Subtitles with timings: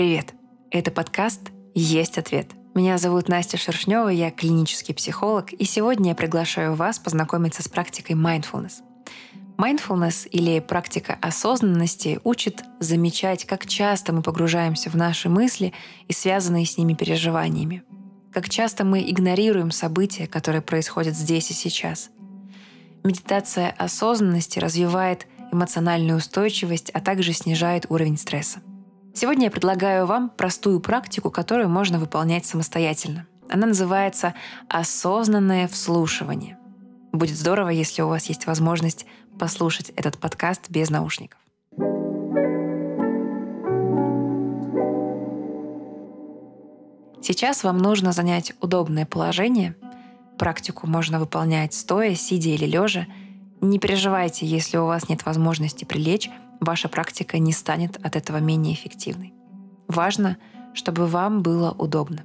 [0.00, 0.32] Привет!
[0.70, 2.52] Это подкаст «Есть ответ».
[2.74, 8.16] Меня зовут Настя Шершнева, я клинический психолог, и сегодня я приглашаю вас познакомиться с практикой
[8.16, 8.80] mindfulness.
[9.58, 15.74] Mindfulness или практика осознанности учит замечать, как часто мы погружаемся в наши мысли
[16.08, 17.82] и связанные с ними переживаниями.
[18.32, 22.08] Как часто мы игнорируем события, которые происходят здесь и сейчас.
[23.04, 28.60] Медитация осознанности развивает эмоциональную устойчивость, а также снижает уровень стресса.
[29.20, 33.26] Сегодня я предлагаю вам простую практику, которую можно выполнять самостоятельно.
[33.50, 34.32] Она называется
[34.66, 36.56] «осознанное вслушивание».
[37.12, 39.04] Будет здорово, если у вас есть возможность
[39.38, 41.38] послушать этот подкаст без наушников.
[47.20, 49.76] Сейчас вам нужно занять удобное положение.
[50.38, 53.06] Практику можно выполнять стоя, сидя или лежа.
[53.60, 58.74] Не переживайте, если у вас нет возможности прилечь, ваша практика не станет от этого менее
[58.74, 59.34] эффективной.
[59.88, 60.36] Важно,
[60.74, 62.24] чтобы вам было удобно.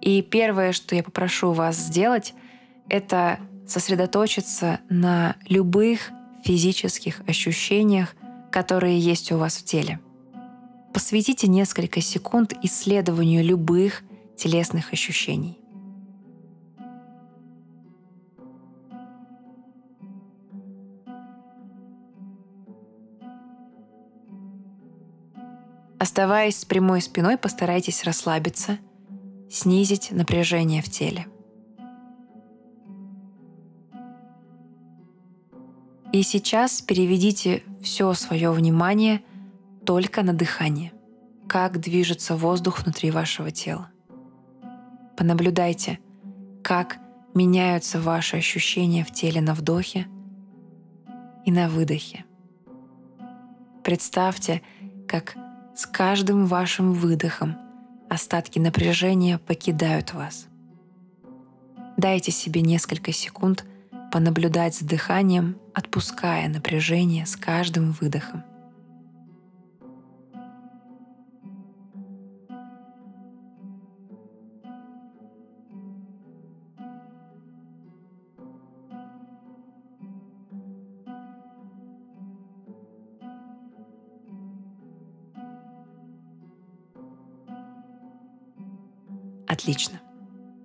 [0.00, 2.34] И первое, что я попрошу вас сделать,
[2.88, 6.10] это сосредоточиться на любых
[6.44, 8.14] физических ощущениях,
[8.52, 9.98] которые есть у вас в теле.
[10.94, 14.02] Посвятите несколько секунд исследованию любых
[14.36, 15.58] телесных ощущений.
[26.06, 28.78] Оставаясь с прямой спиной, постарайтесь расслабиться,
[29.50, 31.26] снизить напряжение в теле.
[36.12, 39.20] И сейчас переведите все свое внимание
[39.84, 40.92] только на дыхание,
[41.48, 43.90] как движется воздух внутри вашего тела.
[45.16, 45.98] Понаблюдайте,
[46.62, 46.98] как
[47.34, 50.06] меняются ваши ощущения в теле на вдохе
[51.44, 52.24] и на выдохе.
[53.82, 54.62] Представьте,
[55.08, 55.36] как
[55.76, 57.58] с каждым вашим выдохом
[58.08, 60.46] остатки напряжения покидают вас.
[61.98, 63.66] Дайте себе несколько секунд
[64.10, 68.42] понаблюдать за дыханием, отпуская напряжение с каждым выдохом.
[89.56, 90.02] Отлично.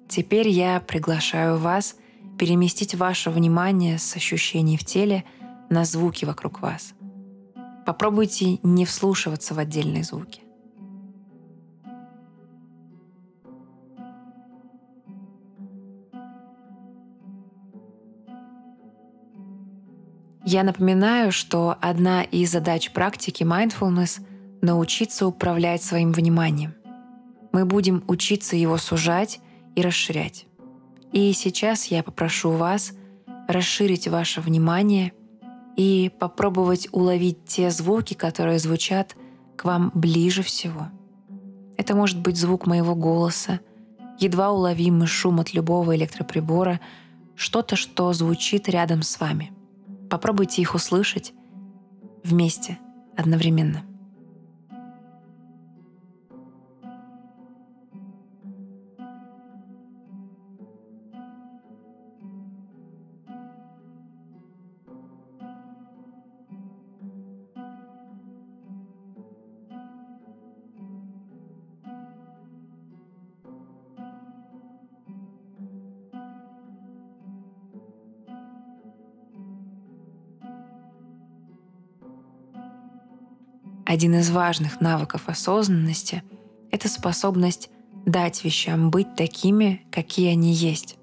[0.10, 1.96] Теперь я приглашаю вас
[2.38, 5.24] переместить ваше внимание с ощущений в теле
[5.70, 6.94] на звуки вокруг вас.
[7.86, 10.42] Попробуйте не вслушиваться в отдельные звуки.
[20.44, 24.22] Я напоминаю, что одна из задач практики mindfulness—
[24.62, 26.74] научиться управлять своим вниманием
[27.52, 29.40] мы будем учиться его сужать
[29.76, 30.46] и расширять.
[31.12, 32.94] И сейчас я попрошу вас
[33.48, 35.14] расширить ваше внимание
[35.76, 39.16] и попробовать уловить те звуки, которые звучат
[39.58, 40.88] к вам ближе всего.
[41.78, 43.60] Это может быть звук моего голоса,
[44.20, 46.80] едва уловимый шум от любого электроприбора,
[47.36, 49.52] что-то, что звучит рядом с вами.
[50.10, 51.34] Попробуйте их услышать
[52.24, 52.78] вместе,
[53.18, 53.84] одновременно.
[83.92, 86.24] Один из важных навыков осознанности—
[86.72, 87.70] это способность
[88.06, 90.96] дать вещам быть такими, какие они есть.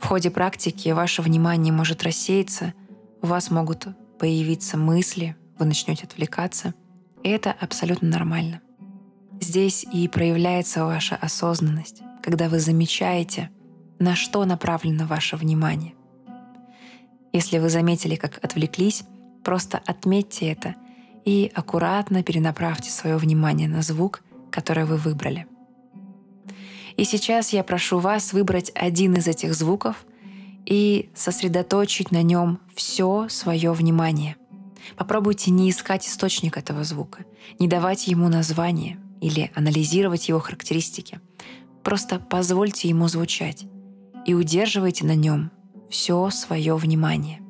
[0.00, 2.72] В ходе практики ваше внимание может рассеяться,
[3.20, 3.88] у вас могут
[4.18, 6.72] появиться мысли, вы начнете отвлекаться,
[7.22, 8.62] и это абсолютно нормально.
[9.42, 13.50] Здесь и проявляется ваша осознанность, когда вы замечаете,
[13.98, 15.92] на что направлено ваше внимание.
[17.34, 19.04] Если вы заметили, как отвлеклись,
[19.44, 20.74] просто отметьте это
[21.24, 25.46] и аккуратно перенаправьте свое внимание на звук, который вы выбрали.
[26.96, 30.04] И сейчас я прошу вас выбрать один из этих звуков
[30.66, 34.36] и сосредоточить на нем все свое внимание.
[34.96, 37.24] Попробуйте не искать источник этого звука,
[37.58, 41.20] не давать ему название или анализировать его характеристики.
[41.82, 43.64] Просто позвольте ему звучать
[44.26, 45.50] и удерживайте на нем
[45.88, 47.41] все свое внимание.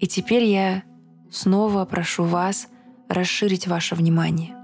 [0.00, 0.82] И теперь я
[1.30, 2.68] снова прошу вас
[3.08, 4.54] расширить ваше внимание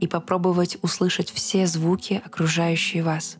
[0.00, 3.36] и попробовать услышать все звуки, окружающие вас.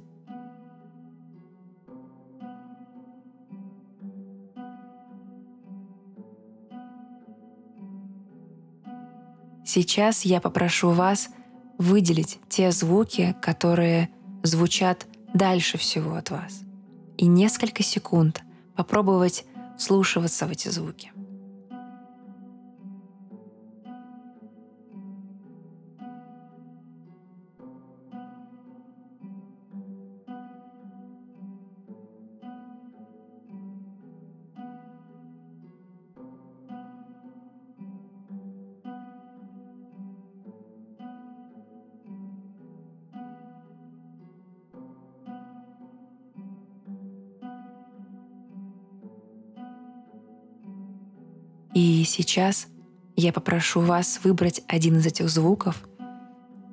[9.64, 11.30] Сейчас я попрошу вас
[11.78, 14.10] выделить те звуки, которые
[14.42, 16.62] звучат дальше всего от вас,
[17.16, 18.42] и несколько секунд
[18.74, 19.44] попробовать
[19.78, 21.12] вслушиваться в эти звуки.
[51.74, 52.66] И сейчас
[53.16, 55.82] я попрошу вас выбрать один из этих звуков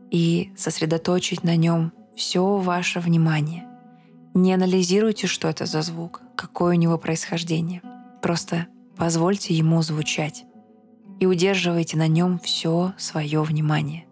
[0.10, 3.68] и сосредоточить на нем все ваше внимание.
[4.34, 7.82] Не анализируйте, что это за звук, какое у него происхождение.
[8.22, 10.46] Просто позвольте ему звучать
[11.20, 14.07] и удерживайте на нем все свое внимание.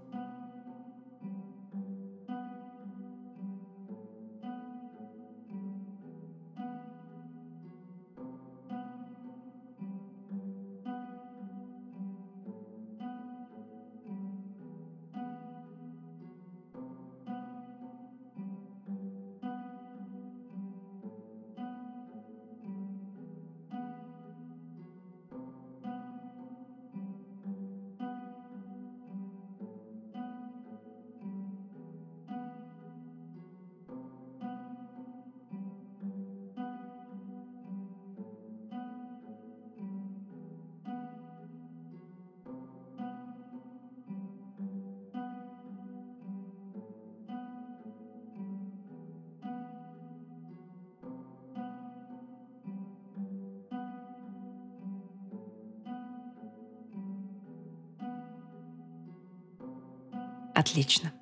[60.66, 61.14] Отлично.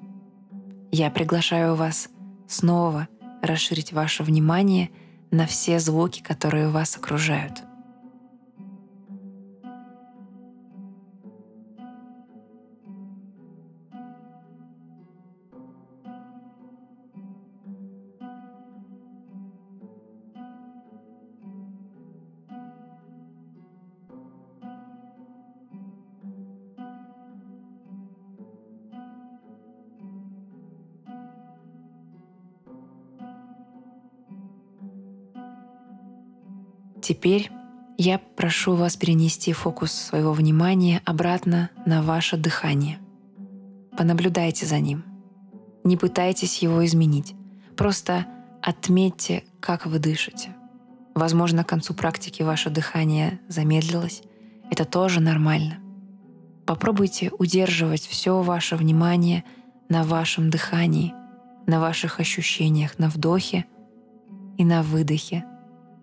[0.90, 2.08] Я приглашаю вас
[2.48, 3.10] снова
[3.42, 4.90] расширить ваше внимание
[5.32, 7.62] на все звуки, которые вас окружают.
[37.04, 37.52] Теперь
[37.98, 42.98] я прошу вас перенести фокус своего внимания обратно на ваше дыхание.
[43.98, 45.04] Понаблюдайте за ним.
[45.84, 47.36] Не пытайтесь его изменить.
[47.76, 48.26] Просто
[48.62, 50.56] отметьте, как вы дышите.
[51.14, 54.24] Возможно, к концу практики ваше дыхание замедлилось.
[54.72, 55.80] Это тоже нормально.
[56.66, 59.44] Попробуйте удерживать все ваше внимание
[59.90, 61.14] на вашем дыхании,
[61.68, 63.66] на ваших ощущениях на вдохе
[64.58, 65.44] и на выдохе–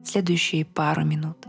[0.04, 1.46] следующие пару минут.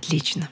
[0.00, 0.48] Отлично.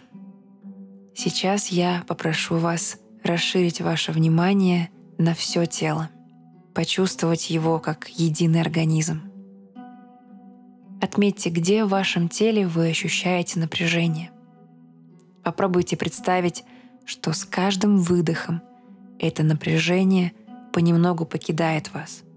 [1.15, 6.11] Сейчас я попрошу вас расширить ваше внимание на все тело,
[6.75, 9.23] почувствовать его как единый организм.
[11.01, 14.31] Отметьте, где в вашем теле вы ощущаете напряжение.
[15.43, 16.65] Попробуйте представить,
[17.07, 18.61] что с каждым выдохом
[19.19, 20.35] это напряжение
[20.75, 22.23] понемногу покидает вас–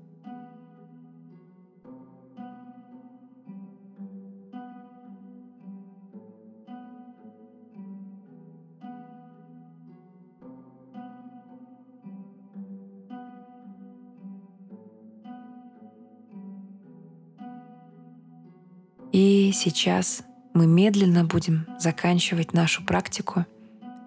[19.11, 23.45] И сейчас мы медленно будем заканчивать нашу практику.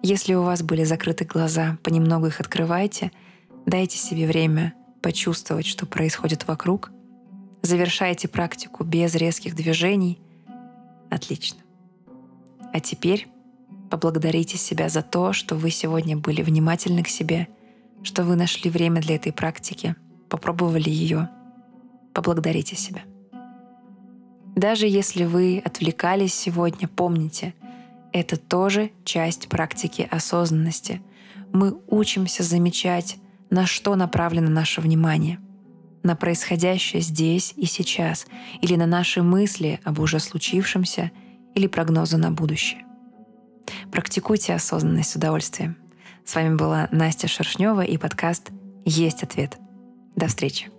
[0.01, 3.11] Если у вас были закрыты глаза, понемногу их открывайте,
[3.65, 6.91] дайте себе время почувствовать, что происходит вокруг.
[7.61, 10.19] Завершайте практику без резких движений.
[11.11, 11.61] Отлично.
[12.73, 13.27] А теперь
[13.91, 17.47] поблагодарите себя за то, что вы сегодня были внимательны к себе,
[18.01, 19.95] что вы нашли время для этой практики,
[20.29, 21.29] попробовали ее.
[22.13, 23.03] Поблагодарите себя.
[24.55, 27.53] Даже если вы отвлекались сегодня, помните,
[28.13, 31.01] это тоже часть практики осознанности.
[31.51, 33.17] Мы учимся замечать,
[33.49, 35.39] на что направлено наше внимание.
[36.03, 38.27] На происходящее здесь и сейчас,
[38.61, 41.11] или на наши мысли об уже случившемся,
[41.53, 42.85] или прогнозы на будущее.
[43.91, 45.77] Практикуйте осознанность с удовольствием.
[46.23, 48.51] С вами была Настя Шершнева и подкаст
[48.85, 49.57] «Есть ответ».
[50.15, 50.74] До встречи.